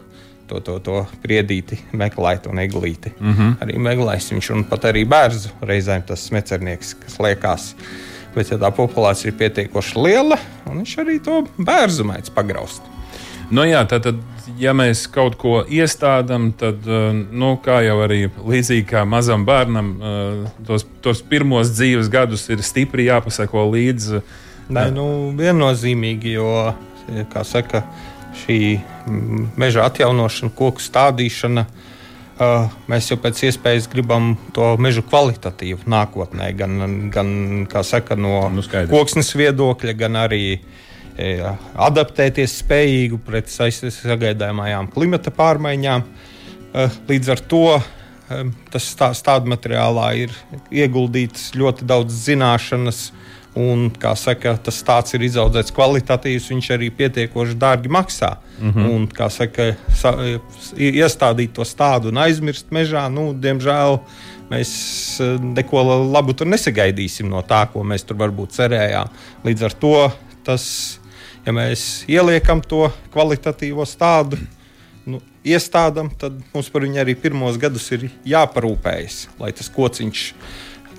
[0.48, 3.14] to, to, to priedīti meklētu un eglīti.
[3.20, 3.56] Mm -hmm.
[3.66, 7.76] Arī meklēs viņš un pat arī bērnu reizēm tas smecernieks, kas liekas.
[8.36, 10.38] Bet, ja tā populācija ir pietiekoši liela,
[10.70, 12.82] un viņš arī to bērnu mēdz pagraust.
[13.50, 14.18] Nu, jā, tad, tad,
[14.60, 19.94] ja mēs kaut ko iestādām, tad, eh, nu, kā jau arī līdzīgi kā mazam bērnam,
[20.02, 24.22] eh, tos, tos pirmos dzīves gadus ir stipri jāpasako līdzi.
[24.70, 26.74] Nē, nu, viennozīmīgi, jo,
[27.32, 27.86] kā saka,
[28.45, 35.88] šī mm, meža atjaunošana, koku stādīšana, uh, mēs jau pēc iespējas gribam to mežu kvalitatīvu
[35.89, 37.32] nākotnē, gan, gan
[37.84, 38.91] saka, no Nu, skaidrs.
[38.93, 40.43] koksnes viedokļa, gan arī
[41.17, 41.32] e,
[41.76, 46.04] adaptēties spējīgu pret sagaidāmajām klimata pārmaiņām.
[46.78, 50.34] Eh, Līdz ar to eh, tas stā- stādu materiālā ir
[50.69, 53.00] ieguldīts ļoti daudz zināšanas.
[53.58, 58.36] Un, kā saka, tas tāds ir izaudzēts kvalitatīvs, viņš arī pietiekoši dārgi maksā.
[58.60, 58.89] Mm -hmm.
[58.93, 60.13] Un, kā saka, sa,
[60.78, 64.00] iestādīt to stādu un aizmirst mežā, nu, diemžēl
[64.52, 64.72] mēs
[65.22, 69.10] eh, neko labu tur nesagaidīsim no tā, ko mēs tur varbūt cerējām.
[69.43, 70.12] Līdz ar to
[70.43, 71.00] tas,
[71.46, 74.38] ja mēs ieliekam to kvalitatīvo stādu,
[75.06, 80.34] nu, iestādām, tad mums par viņu arī pirmos gadus ir jāparūpējas, lai tas kociņš,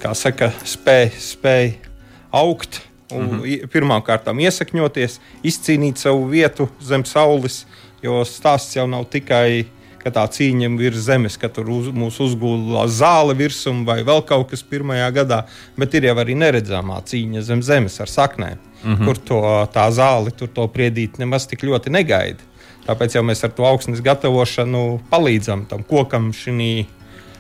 [0.03, 1.88] kā saka, spēj, spēj
[2.31, 2.81] augt.
[3.11, 3.69] Un mm -hmm.
[3.73, 7.67] Pirmkārt, iesakņoties, izcīnīt savu vietu zem saules,
[8.03, 9.67] jo stāsts jau nav tikai
[10.03, 14.51] ka tā cīņa ir zemes, ka tur uz, mūs uzgūla zāle virsma vai vēl kaut
[14.53, 15.43] kas pirmajā gadā,
[15.79, 19.05] bet ir jau arī neredzamā cīņa zem zemes ar saknēm, mm -hmm.
[19.05, 19.41] kur to,
[19.75, 22.41] tā zāle tur to priedīt nemaz tik ļoti negaida.
[22.87, 26.87] Tāpēc jau mēs ar to augsnes gatavošanu palīdzam tam kokam šī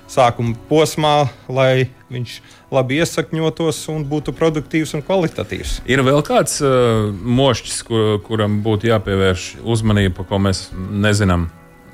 [0.08, 2.38] sākuma posmā, lai viņš
[2.72, 5.78] labi iesakņotos un būtu produktīvs un kvalitatīvs.
[5.88, 11.48] Ir vēl kāds uh, mošķis, kur, kuram būtu jāpievērš uzmanība, ko mēs nezinām,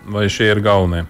[0.06, 1.04] vai šie ir galvenie.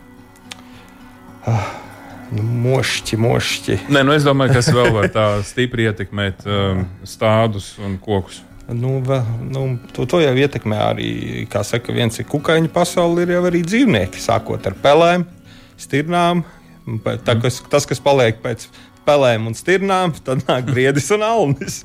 [2.34, 3.78] Nu, mošķi, mošķi.
[3.92, 8.40] Nē, nu es domāju, kas vēl var tā stipri ietekmēt um, stādus un kokus.
[8.64, 8.96] Nu,
[9.44, 9.62] nu,
[9.92, 11.08] to, to jau ietekmē arī,
[11.52, 15.26] kā saka, viens ir kukaiņu pasaule, ir jau arī dzīvnieki, sākot ar pelēm,
[15.76, 16.40] stirnām.
[17.24, 18.66] Tā, kas, tas, kas paliek pēc
[19.04, 21.82] pelēm un stirnām, tad nāk briedis un alnis.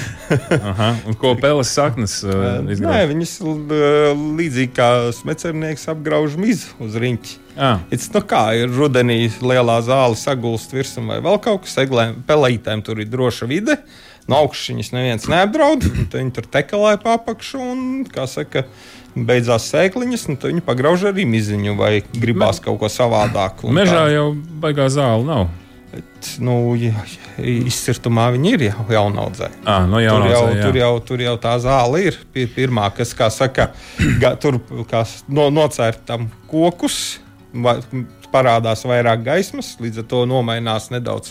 [0.70, 0.90] Aha.
[1.08, 2.32] Un ko peles saknes uh,
[2.64, 3.08] Nē, izgrauž?
[3.10, 7.34] viņas l- līdzīgi kā smecernieks apgrauž mizu uz riņķi.
[7.54, 12.22] Ah, It's, nu kā ir rudenī lielā zāle sagulst virsmu vai vēl kaut kas, eglēm,
[12.26, 13.76] pelītēm tur ir droša vide.
[14.24, 18.62] No augšas viņas neviens neapdraud, viņi tur tekalē pa apakšu un, kā saka,
[19.14, 23.70] beidzās sēkliņas, un tad viņi pagrauž arī miziņu vai gribās kaut ko savādāku.
[23.70, 24.14] mežā tā.
[24.16, 25.48] jau baigā zāle nav.
[25.94, 26.74] Bet, nu,
[27.38, 29.50] izcirtumā viņi ir jau jaunaudzē.
[29.64, 30.64] Ah, no Tur jaunā jau, jā.
[30.66, 33.68] tur, jau, tur jau tā zāle ir pi- pirmā, kas, kā saka,
[34.22, 34.58] ga, tur
[34.90, 37.20] kā s- no, nocērt tam kokus,
[37.54, 37.76] va,
[38.34, 41.30] parādās vairāk gaismas, līdz ar to nomainās nedaudz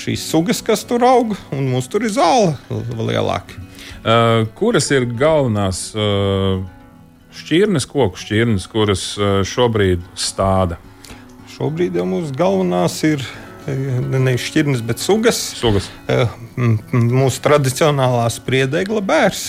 [0.00, 2.54] šīs sugas, kas tur aug, un mums tur ir zāle
[2.96, 3.52] lielāka.
[3.98, 6.62] Uh, kuras ir galvenās uh,
[7.36, 10.78] šķirnes, koku šķirnes, kuras uh, šobrīd stāda?
[11.58, 13.22] Šobrīd jau mūsu galvenās ir
[13.66, 15.40] eh, ne nevis šķirnes, bet sugas.
[15.58, 15.88] Sugas.
[16.06, 16.30] Eh,
[16.94, 19.42] Mūsu tradicionālā spriedegla bērs.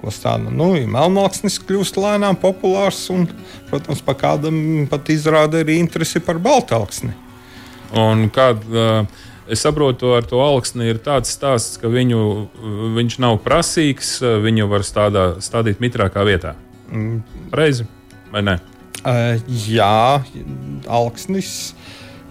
[0.00, 3.26] Ko stāda nu, melnāksnis kļūst lēnām populārs, un,
[3.68, 7.12] protams, pa kādam pat izrāda arī interesi par baltāksni.
[7.96, 9.04] Un kād, uh,
[9.48, 12.20] es saprotu, ar to alksni ir tāds stāsts, ka viņu,
[12.96, 16.56] viņš nav prasīgs, viņu var stādā, stādīt mitrākā vietā.
[16.92, 17.20] Mm.
[17.56, 17.86] Reizi
[18.32, 18.56] vai ne?
[19.06, 19.36] Uh,
[19.68, 20.22] jā,
[20.90, 21.74] alksnis.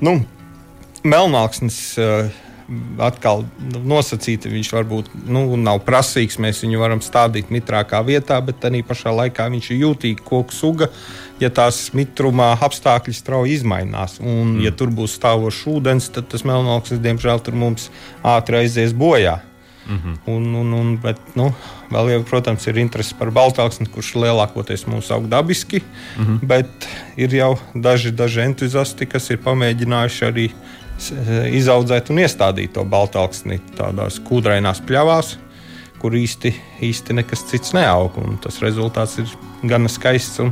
[0.03, 0.17] Nu,
[1.07, 2.27] melnāksnis uh,
[2.99, 3.45] atkal
[3.85, 4.51] nosacīti.
[4.51, 6.39] Viņš varbūt nu, nav prasīgs.
[6.41, 10.89] Mēs viņu varam stādīt mitrākā vietā, bet tā pašā laikā viņš ir jūtīgs koku suga.
[11.39, 14.61] Ja tās mitrumā apstākļi strauji mainās, un mm.
[14.63, 17.89] ja tur būs stāvošs ūdens, tad tas melnāksnis, diemžēl, tur mums
[18.23, 19.41] ātri aizies bojā.
[19.88, 20.34] Mm -hmm.
[20.36, 21.54] un, un, un, bet, nu,
[21.91, 25.82] vēl jau, protams, ir interese par baltāksni, kurš lielākoties mums aug dabiski.
[26.17, 26.39] Mm -hmm.
[26.41, 30.50] Bet ir jau daži, daži entuziasti, kas ir pamēģinājuši arī
[30.98, 31.13] s-
[31.52, 35.38] izaudzēt un iestādīt to baltāksni tādās kūdrainās pļavās,
[36.00, 38.12] kur īsti, īsti nekas cits neaug.
[38.41, 39.26] Tas rezultāts ir
[39.63, 40.52] gana skaists un,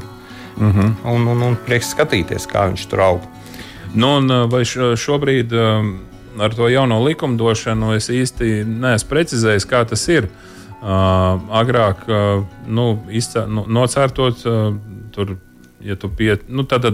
[0.57, 0.93] mm -hmm.
[1.05, 3.21] un, un, un prieks skatīties, kā viņš tur aug.
[3.95, 4.63] Nu, un, vai
[4.95, 5.53] šobrīd
[6.39, 10.29] ar to jauno likumdošanu es īsti neesmu precizējis, kā tas ir?
[10.83, 14.73] Uh, agrāk uh, nu, izcā, nu, nocērtot, uh,
[15.15, 15.37] tur,
[15.79, 16.89] ja tu pie, nu, tad,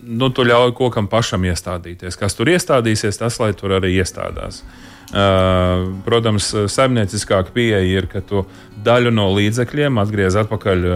[0.00, 2.16] nu, tu ļauj kokam pašam iestādīties.
[2.16, 4.62] Kas tur iestādīsies, tas lai tur arī iestādās.
[5.10, 8.46] Uh, protams, saimnieciskāka pieeja ir, ka tu
[8.86, 10.88] daļu no līdzekļiem atgriez atpakaļ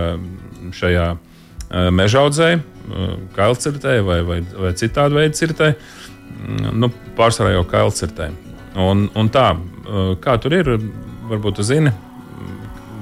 [0.73, 5.75] šajā uh, mežaudzē, uh, kailcirtē vai, vai, vai citādi veidu cirtē.
[5.75, 6.04] Mm,
[6.75, 8.31] nu, pārsvarā jau kailcirtē.
[8.81, 9.53] Un, un tā,
[10.25, 10.71] kā tur ir,
[11.31, 11.99] varbūt jūs zināt,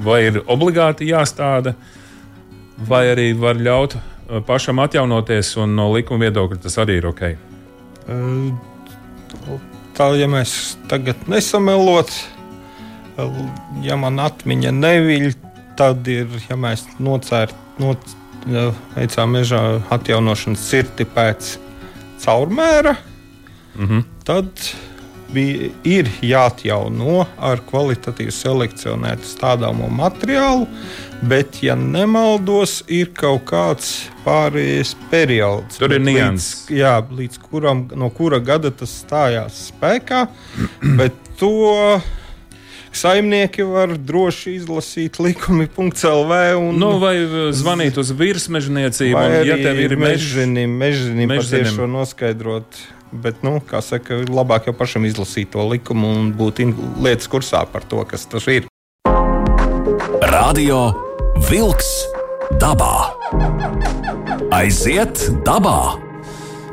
[0.05, 1.74] vai ir obligāti jāstāda,
[2.88, 3.96] vai arī var ļaut
[4.46, 7.22] pašam atjaunoties, un no likuma viedokļa tas arī ir ok.
[9.96, 12.11] Tā, ja mēs tagad nesamelot,
[13.85, 15.31] ja man atmiņa neviļ,
[15.78, 18.16] tad ir, ja mēs nocērt, noc,
[18.96, 19.62] veicām mežā
[19.94, 21.57] atjaunošanas cirti pēc
[22.24, 22.96] caurmēra,
[23.77, 24.05] -hmm.
[24.25, 24.49] tad
[25.33, 30.67] bija, ir jāatjauno ar kvalitatīvu selekcionētu stādāmo materiālu,
[31.29, 33.93] bet, ja nemaldos, ir kaut kāds
[34.27, 35.79] pārējais periods.
[35.81, 36.67] Tur ir nianses.
[36.73, 40.27] Jā, līdz kuram, no kura gada tas stājās spēkā,
[41.01, 42.01] bet to
[42.93, 46.41] saimnieki var droši izlasīt likumi.clv.
[46.61, 47.15] Un, nu, vai
[47.57, 54.22] zvanīt uz virsmežniecību, vai ja tev ir mežģinim, mežģinim patiešo noskaidrot Bet, nu, kā saka,
[54.25, 56.62] labāk jau pašam izlasīt to likumu un būt
[57.05, 58.68] lietas kursā par to, kas tas ir.
[60.33, 60.87] Radio
[61.51, 61.90] Wolks
[62.62, 63.12] dabā.
[64.53, 66.01] Aiziet dabā!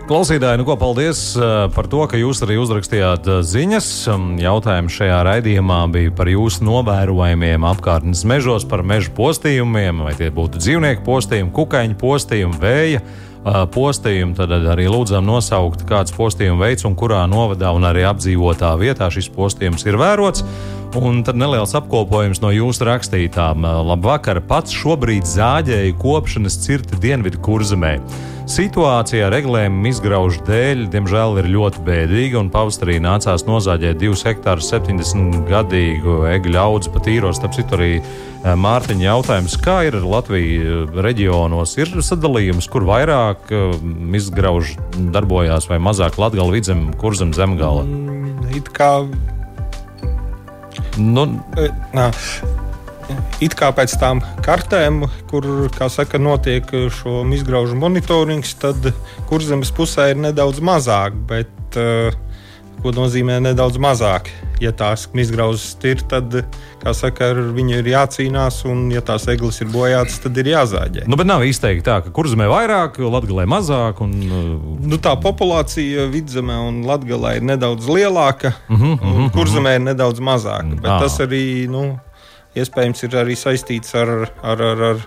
[0.09, 3.89] Klausītāji, nu ko, paldies uh, par to, ka jūs arī uzrakstījāt uh, ziņas.
[4.09, 10.31] Um, jautājums šajā raidījumā bija par jūsu novērojumiem apkārtnes mežos, par meža postījumiem, vai tie
[10.33, 13.03] būtu dzīvnieku postījumi, kukaiņu postījumi, vēja
[13.45, 19.09] postījumu, tad arī lūdzam nosaukt, kāds postījuma veids un kurā novadā un arī apdzīvotā vietā
[19.11, 20.43] šis postījums ir vērots.
[20.99, 23.61] Un tad neliels apkopojums no jūsu rakstītām.
[23.85, 27.99] Labvakar, pats šobrīd zāģēju kopšanas cirti Dienvidu kurzemē.
[28.49, 34.71] Situācija ar eglēm izgraužu dēļ, diemžēl, ir ļoti bēdīga, un pavasarī nācās nozāģēt 2 hektārus
[34.73, 37.41] 70 gadīgu egļu audzi pa tīros.
[37.43, 37.93] Tāpēc arī
[38.39, 41.73] Eh, Mārtiņa jautājums, kā ir Latvijas eh, reģionos?
[41.81, 43.73] Ir sadalījums, kur vairāk eh,
[44.15, 44.77] izgrauž
[45.11, 47.83] darbojās vai mazāk Latvijas vidzem, kur zem zemgala?
[47.83, 48.93] Mm, it kā.
[50.95, 51.27] Nu,
[51.91, 52.09] Nā.
[53.43, 55.45] It kā pēc tam kartēm, kur
[55.89, 56.67] saka, notiek
[56.99, 58.91] šo izgraužu monitorings, tad
[59.29, 61.15] kurzemes pusē ir nedaudz mazāk.
[61.29, 62.15] Bet, uh,
[62.83, 64.29] ko nozīmē nedaudz mazāk.
[64.59, 66.35] Ja tās izgrauztas ir, tad,
[66.81, 71.05] kā saka, ar viņu ir jācīnās, un, ja tās eglis ir bojātas, tad ir jāzāģē.
[71.07, 74.03] Nu, bet nav izteikti tā, ka kurzemē vairāk, latgalē mazāk.
[74.03, 74.17] Un...
[74.27, 74.51] Uh,
[74.83, 79.83] nu, tā populācija vidzemē un latgalē ir nedaudz lielāka, uh -huh, uh -huh, kurzemē ir
[79.87, 80.75] nedaudz mazāka.
[80.75, 80.99] Bet à.
[80.99, 81.99] tas arī, nu,
[82.57, 85.03] iespējams, ir arī saistīts ar, ar, ar, ar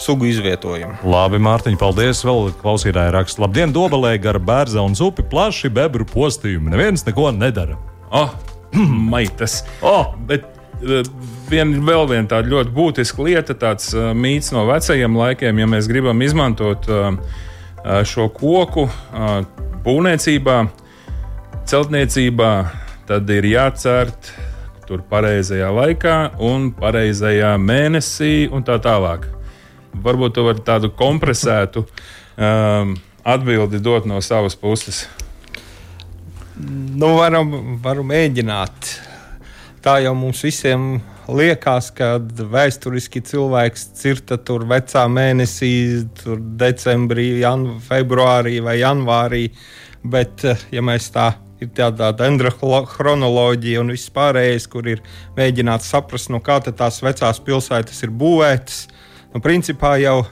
[0.00, 0.98] sugu izvietojumu.
[1.08, 2.24] Labi, Mārtiņ, paldies.
[2.26, 6.74] Vēl klausītāji raksta, labdien, dobelē gar bērza un zupi plaši bebru postījumi.
[6.74, 7.78] Neviens neko nedara.
[8.14, 8.34] Oh,
[9.14, 9.62] maitas!
[9.82, 10.46] Oh, bet,
[10.82, 11.00] uh,
[11.50, 15.90] vien, vēl viena tāda ļoti būtiska lieta, tāds uh, mīts no vecajiem laikiem, ja mēs
[15.90, 17.42] gribam izmantot uh
[17.84, 18.86] šo koku
[19.84, 20.56] būvniecībā,
[21.68, 22.52] celtniecībā,
[23.08, 24.30] tad ir jācērt
[24.88, 29.30] tur pareizajā laikā un pareizajā mēnesī un tā tālāk
[30.02, 32.94] varbūt tu vari tādu kompresētu um,
[33.24, 35.04] atbildi dot no savas puses.
[36.54, 38.92] Nu, varam, varam mēģināt.
[39.84, 42.16] Tā jau mums visiem liekas, ka
[42.52, 45.72] vēsturiski cilvēks cirta tur vecā mēnesī,
[46.20, 49.48] tur decembrī, jan, februārī vai janvārī.
[50.04, 51.32] Bet, ja mēs tā
[51.64, 55.02] ir tāda dendrochronoloģija un viss pārējais, kur ir
[55.38, 58.80] mēģināts saprast, no kā tās vecās pilsētas ir būvētas,
[59.34, 60.22] nu, principā jau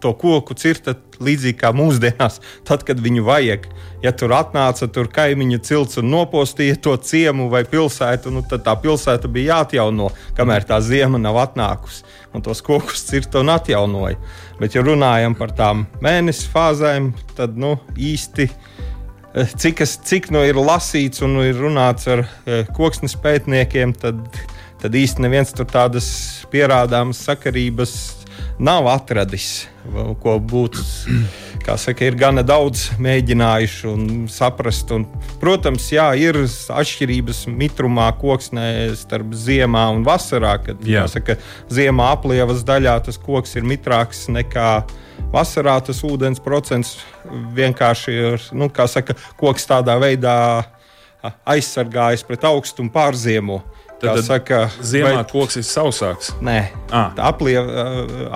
[0.00, 3.66] to koku cirta līdzīgi kā mūsdienās, tad, kad viņu vajag.
[4.04, 8.76] Ja tur atnāca tur kaimiņu cilts un nopostīja to ciemu vai pilsētu, nu, tad tā
[8.82, 12.04] pilsēta bija jāatjauno, kamēr tā zima nav atnākusi.
[12.36, 14.18] Un tos kokus cirta un atjaunoja.
[14.60, 18.50] Bet, ja runājam par tām mēnesi fāzēm, tad nu, īsti.
[19.36, 24.22] Eh, cik, es, cik nu ir lasīts un ir runāts ar eh, koksnes pētniekiem, tad,
[24.80, 26.06] tad īstenībā neviens tur tādas
[26.48, 27.92] pierādāmas sakarības
[28.58, 29.66] nav atradis,
[30.22, 30.84] ko būtu.
[31.66, 34.92] Kā saka, ir gana daudz mēģinājuši un saprast.
[34.94, 35.06] Un,
[35.42, 40.56] protams, jā, ir atšķirības mitrumā, koksnē starp ziemā un vasarā.
[40.62, 41.38] Kad saka,
[41.72, 44.70] ziemā aplievas daļā tas koks ir mitrāks nekā
[45.34, 45.80] vasarā.
[45.82, 46.96] Tas ūdens procents
[47.56, 50.36] vienkārši ir, nu, kā saka, koks tādā veidā
[51.42, 53.64] aizsargājas pret augstumu pārziemo.
[53.96, 55.24] Tad, tad saka, ziemā vai...
[55.30, 56.34] koks ir sausāks.
[56.44, 56.58] Nē,
[56.92, 57.14] ah.
[57.30, 57.70] apliev,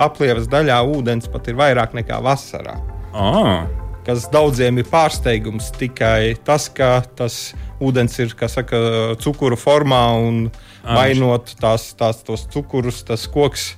[0.01, 2.79] aplievas daļā ūdens pat ir vairāk nekā vasarā.
[3.13, 3.67] Ah.
[4.01, 8.79] Kas daudziem ir pārsteigums tikai tas, ka tas ūdens ir saka,
[9.21, 13.75] cukuru formā un ah, mainot tās, tās, tos cukurus, tas koks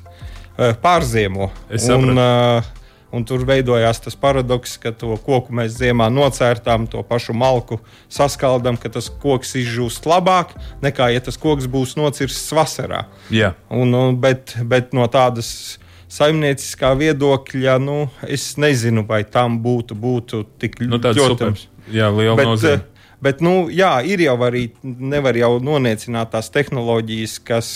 [0.84, 1.50] pārziemo.
[1.98, 2.83] Un, uh,
[3.14, 7.78] Un tur veidojās tas paradoks, ka to koku mēs ziemā nocērtām, to pašu malku
[8.10, 13.04] saskaldām, ka tas koks izžūst labāk nekā ja tas koks būs nocirsts vasarā.
[13.30, 13.54] Yeah.
[13.70, 15.78] Un, un, bet, bet no tādas
[16.14, 21.54] saimnieciskā viedokļa, nu, es nezinu, vai tam būtu, būtu tik nu, ļoti
[21.94, 22.82] jā, liela bet, nozīme.
[23.24, 27.70] Bet, nu, jā, ir jau arī, nevar jau noniecināt tās tehnoloģijas, kas,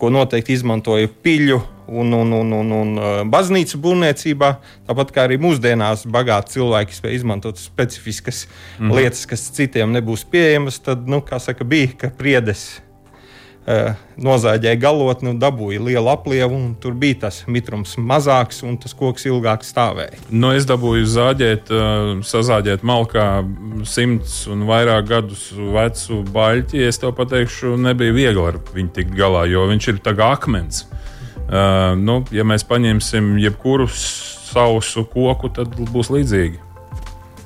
[0.00, 4.54] ko noteikti izmantoja piļu un, un, un, un, un uh, baznīcu būvniecībā.
[4.88, 8.96] Tāpat kā arī mūsdienās bagāti cilvēki spēj izmantot specifiskas mm -hmm.
[8.96, 12.80] lietas, kas citiem nebūs pieejamas, tad, nu, kā saka, bija, ka priedes
[13.68, 18.94] uh, nozāģēja galotni un dabūja lielu aplievu, un tur bija tas mitrums mazāks, un tas
[18.94, 20.18] koks ilgāk stāvēja.
[20.30, 23.44] Nu, es dabūju zāģēt, uh, sazāģēt malkā
[23.84, 26.86] simts un vairāk gadus vecu baļķi.
[26.88, 30.84] Es tev pateikšu, nebija viegli ar viņu tikt galā, jo viņš ir kā akmens.
[30.84, 31.00] Uh,
[32.00, 36.62] nu, ja mēs paņemsim jebkuru sausu koku, tad būs līdzīgi.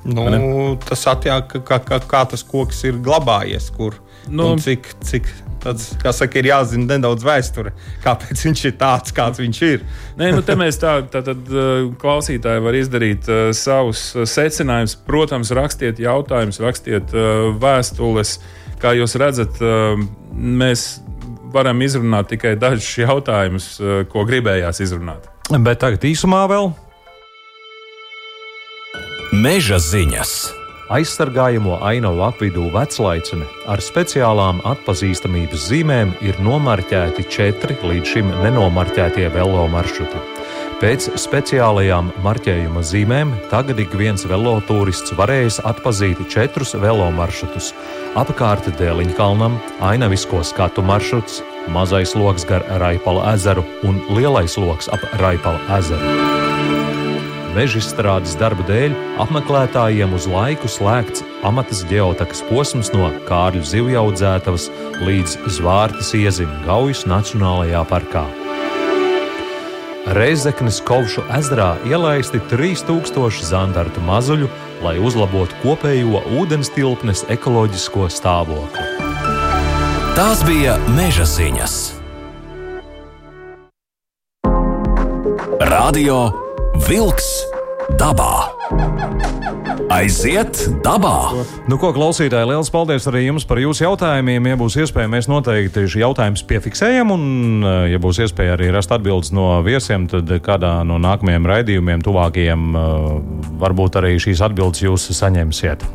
[0.09, 3.97] Nu, tas attiecās, kā, kā, kā tas koks ir glabājies, kur
[4.31, 5.27] nu, cik, cik
[5.63, 7.73] tāds, kā saka, ir jāzina nedaudz vēsture,
[8.03, 9.83] kāpēc viņš ir tāds, kāds viņš ir.
[10.19, 11.51] Nē, nu, te mēs tā, tā tad
[11.99, 14.95] klausītāji var izdarīt uh, savus secinājumus.
[15.07, 18.37] Protams, rakstiet jautājumus, rakstiet uh, vēstules.
[18.79, 19.99] Kā jūs redzat, uh,
[20.31, 21.01] mēs
[21.53, 25.27] varam izrunāt tikai dažus jautājumus, eh, ko gribējās izrunāt.
[25.49, 26.71] Bet tagad īsumā vēl.
[29.33, 30.53] Meža ziņas.
[30.89, 39.67] Aizsargājamo ainavu apvidū veclaicini ar speciālām atpazīstamības zīmēm ir nomarķēti četri līdz šim nenomarķētie velo
[39.69, 40.38] maršruti.
[40.79, 47.73] Pēc speciālajām marķējuma zīmēm tagad ik viens velotūrists varēs atpazīt četrus velo maršrutus-
[48.21, 55.59] apkārt Dēliņkalnam, ainavisko skatu maršruts, mazais lokus gar Raipala ezeru un lielais lokus ap Raipala
[55.79, 56.15] ezeru.
[57.53, 64.71] Meža izstrādes darba dēļ apmeklētājiem uz laiku slēgts amatas geotakas posms no Kārļu zivjaudzētavas
[65.03, 68.48] līdz Zvārtas iezim Gaujas Nacionālajā parkā.
[70.09, 74.47] Reizeknas Kovšu ezerā ielaisti 3000 zandartu mazuļu,
[74.81, 78.87] lai uzlabotu kopējo ūdens tilpnes ekoloģisko stāvokli.
[80.17, 81.77] Tās bija meža ziņas.
[85.69, 86.17] Radio
[86.89, 87.29] Wolks
[88.01, 88.49] dabā.
[89.89, 91.31] Aiziet dabā!
[91.65, 94.51] Nu, ko klausītāji, liels paldies arī jums par jūsu jautājumiem.
[94.51, 97.23] Ja būs iespēja, mēs noteikti šī jautājumus piefiksējam, un,
[97.65, 102.67] eh, ja būs iespēja arī rast atbildes no viesiem, tad kādā no nākamajiem raidījumiem, tuvākajiem,
[102.77, 103.07] eh,
[103.63, 105.87] varbūt arī šīs atbildes jūs saņemsiet.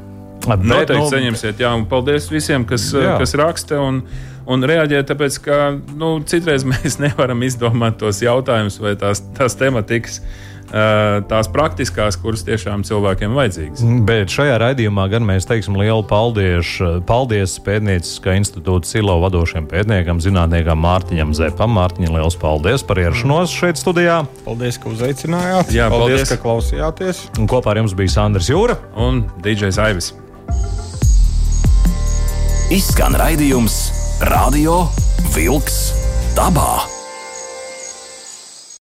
[0.45, 3.19] Bet, Noteikti nu, saņemsiet, jā, un paldies visiem, kas, eh, jā.
[3.23, 4.03] kas raksta un,
[4.47, 5.05] un reaģē.
[5.07, 5.61] Tāpēc, ka
[5.95, 10.19] nu, citreiz mēs nevaram izdomāt tos jautājumus vai tās, tās tematikas.
[10.19, 13.85] Eh, tās praktiskās, kuras tiešām cilvēkiem vajadzīgas.
[14.09, 16.77] Bet šajā raidījumā gan mēs teiksim lielu paldies,
[17.09, 21.75] paldies Pētnieciskā institūta Silo vadošiem pētniekam, zinātniekam Mārtiņam Zepam.
[21.79, 24.23] Mārtiņam, liels paldies par ierašanos šeit studijā.
[24.47, 25.73] Paldies, ka uzaicinājāt.
[25.75, 26.35] Jā, paldies, paldies.
[26.35, 27.25] ka klausījāties.
[27.41, 30.13] Un kopā ar jums bija Sandrs Jūra un DJs Aivis.
[32.75, 33.79] Izskan raidījums
[34.31, 34.85] Radio
[35.35, 35.79] Vilks
[36.39, 36.94] dabā.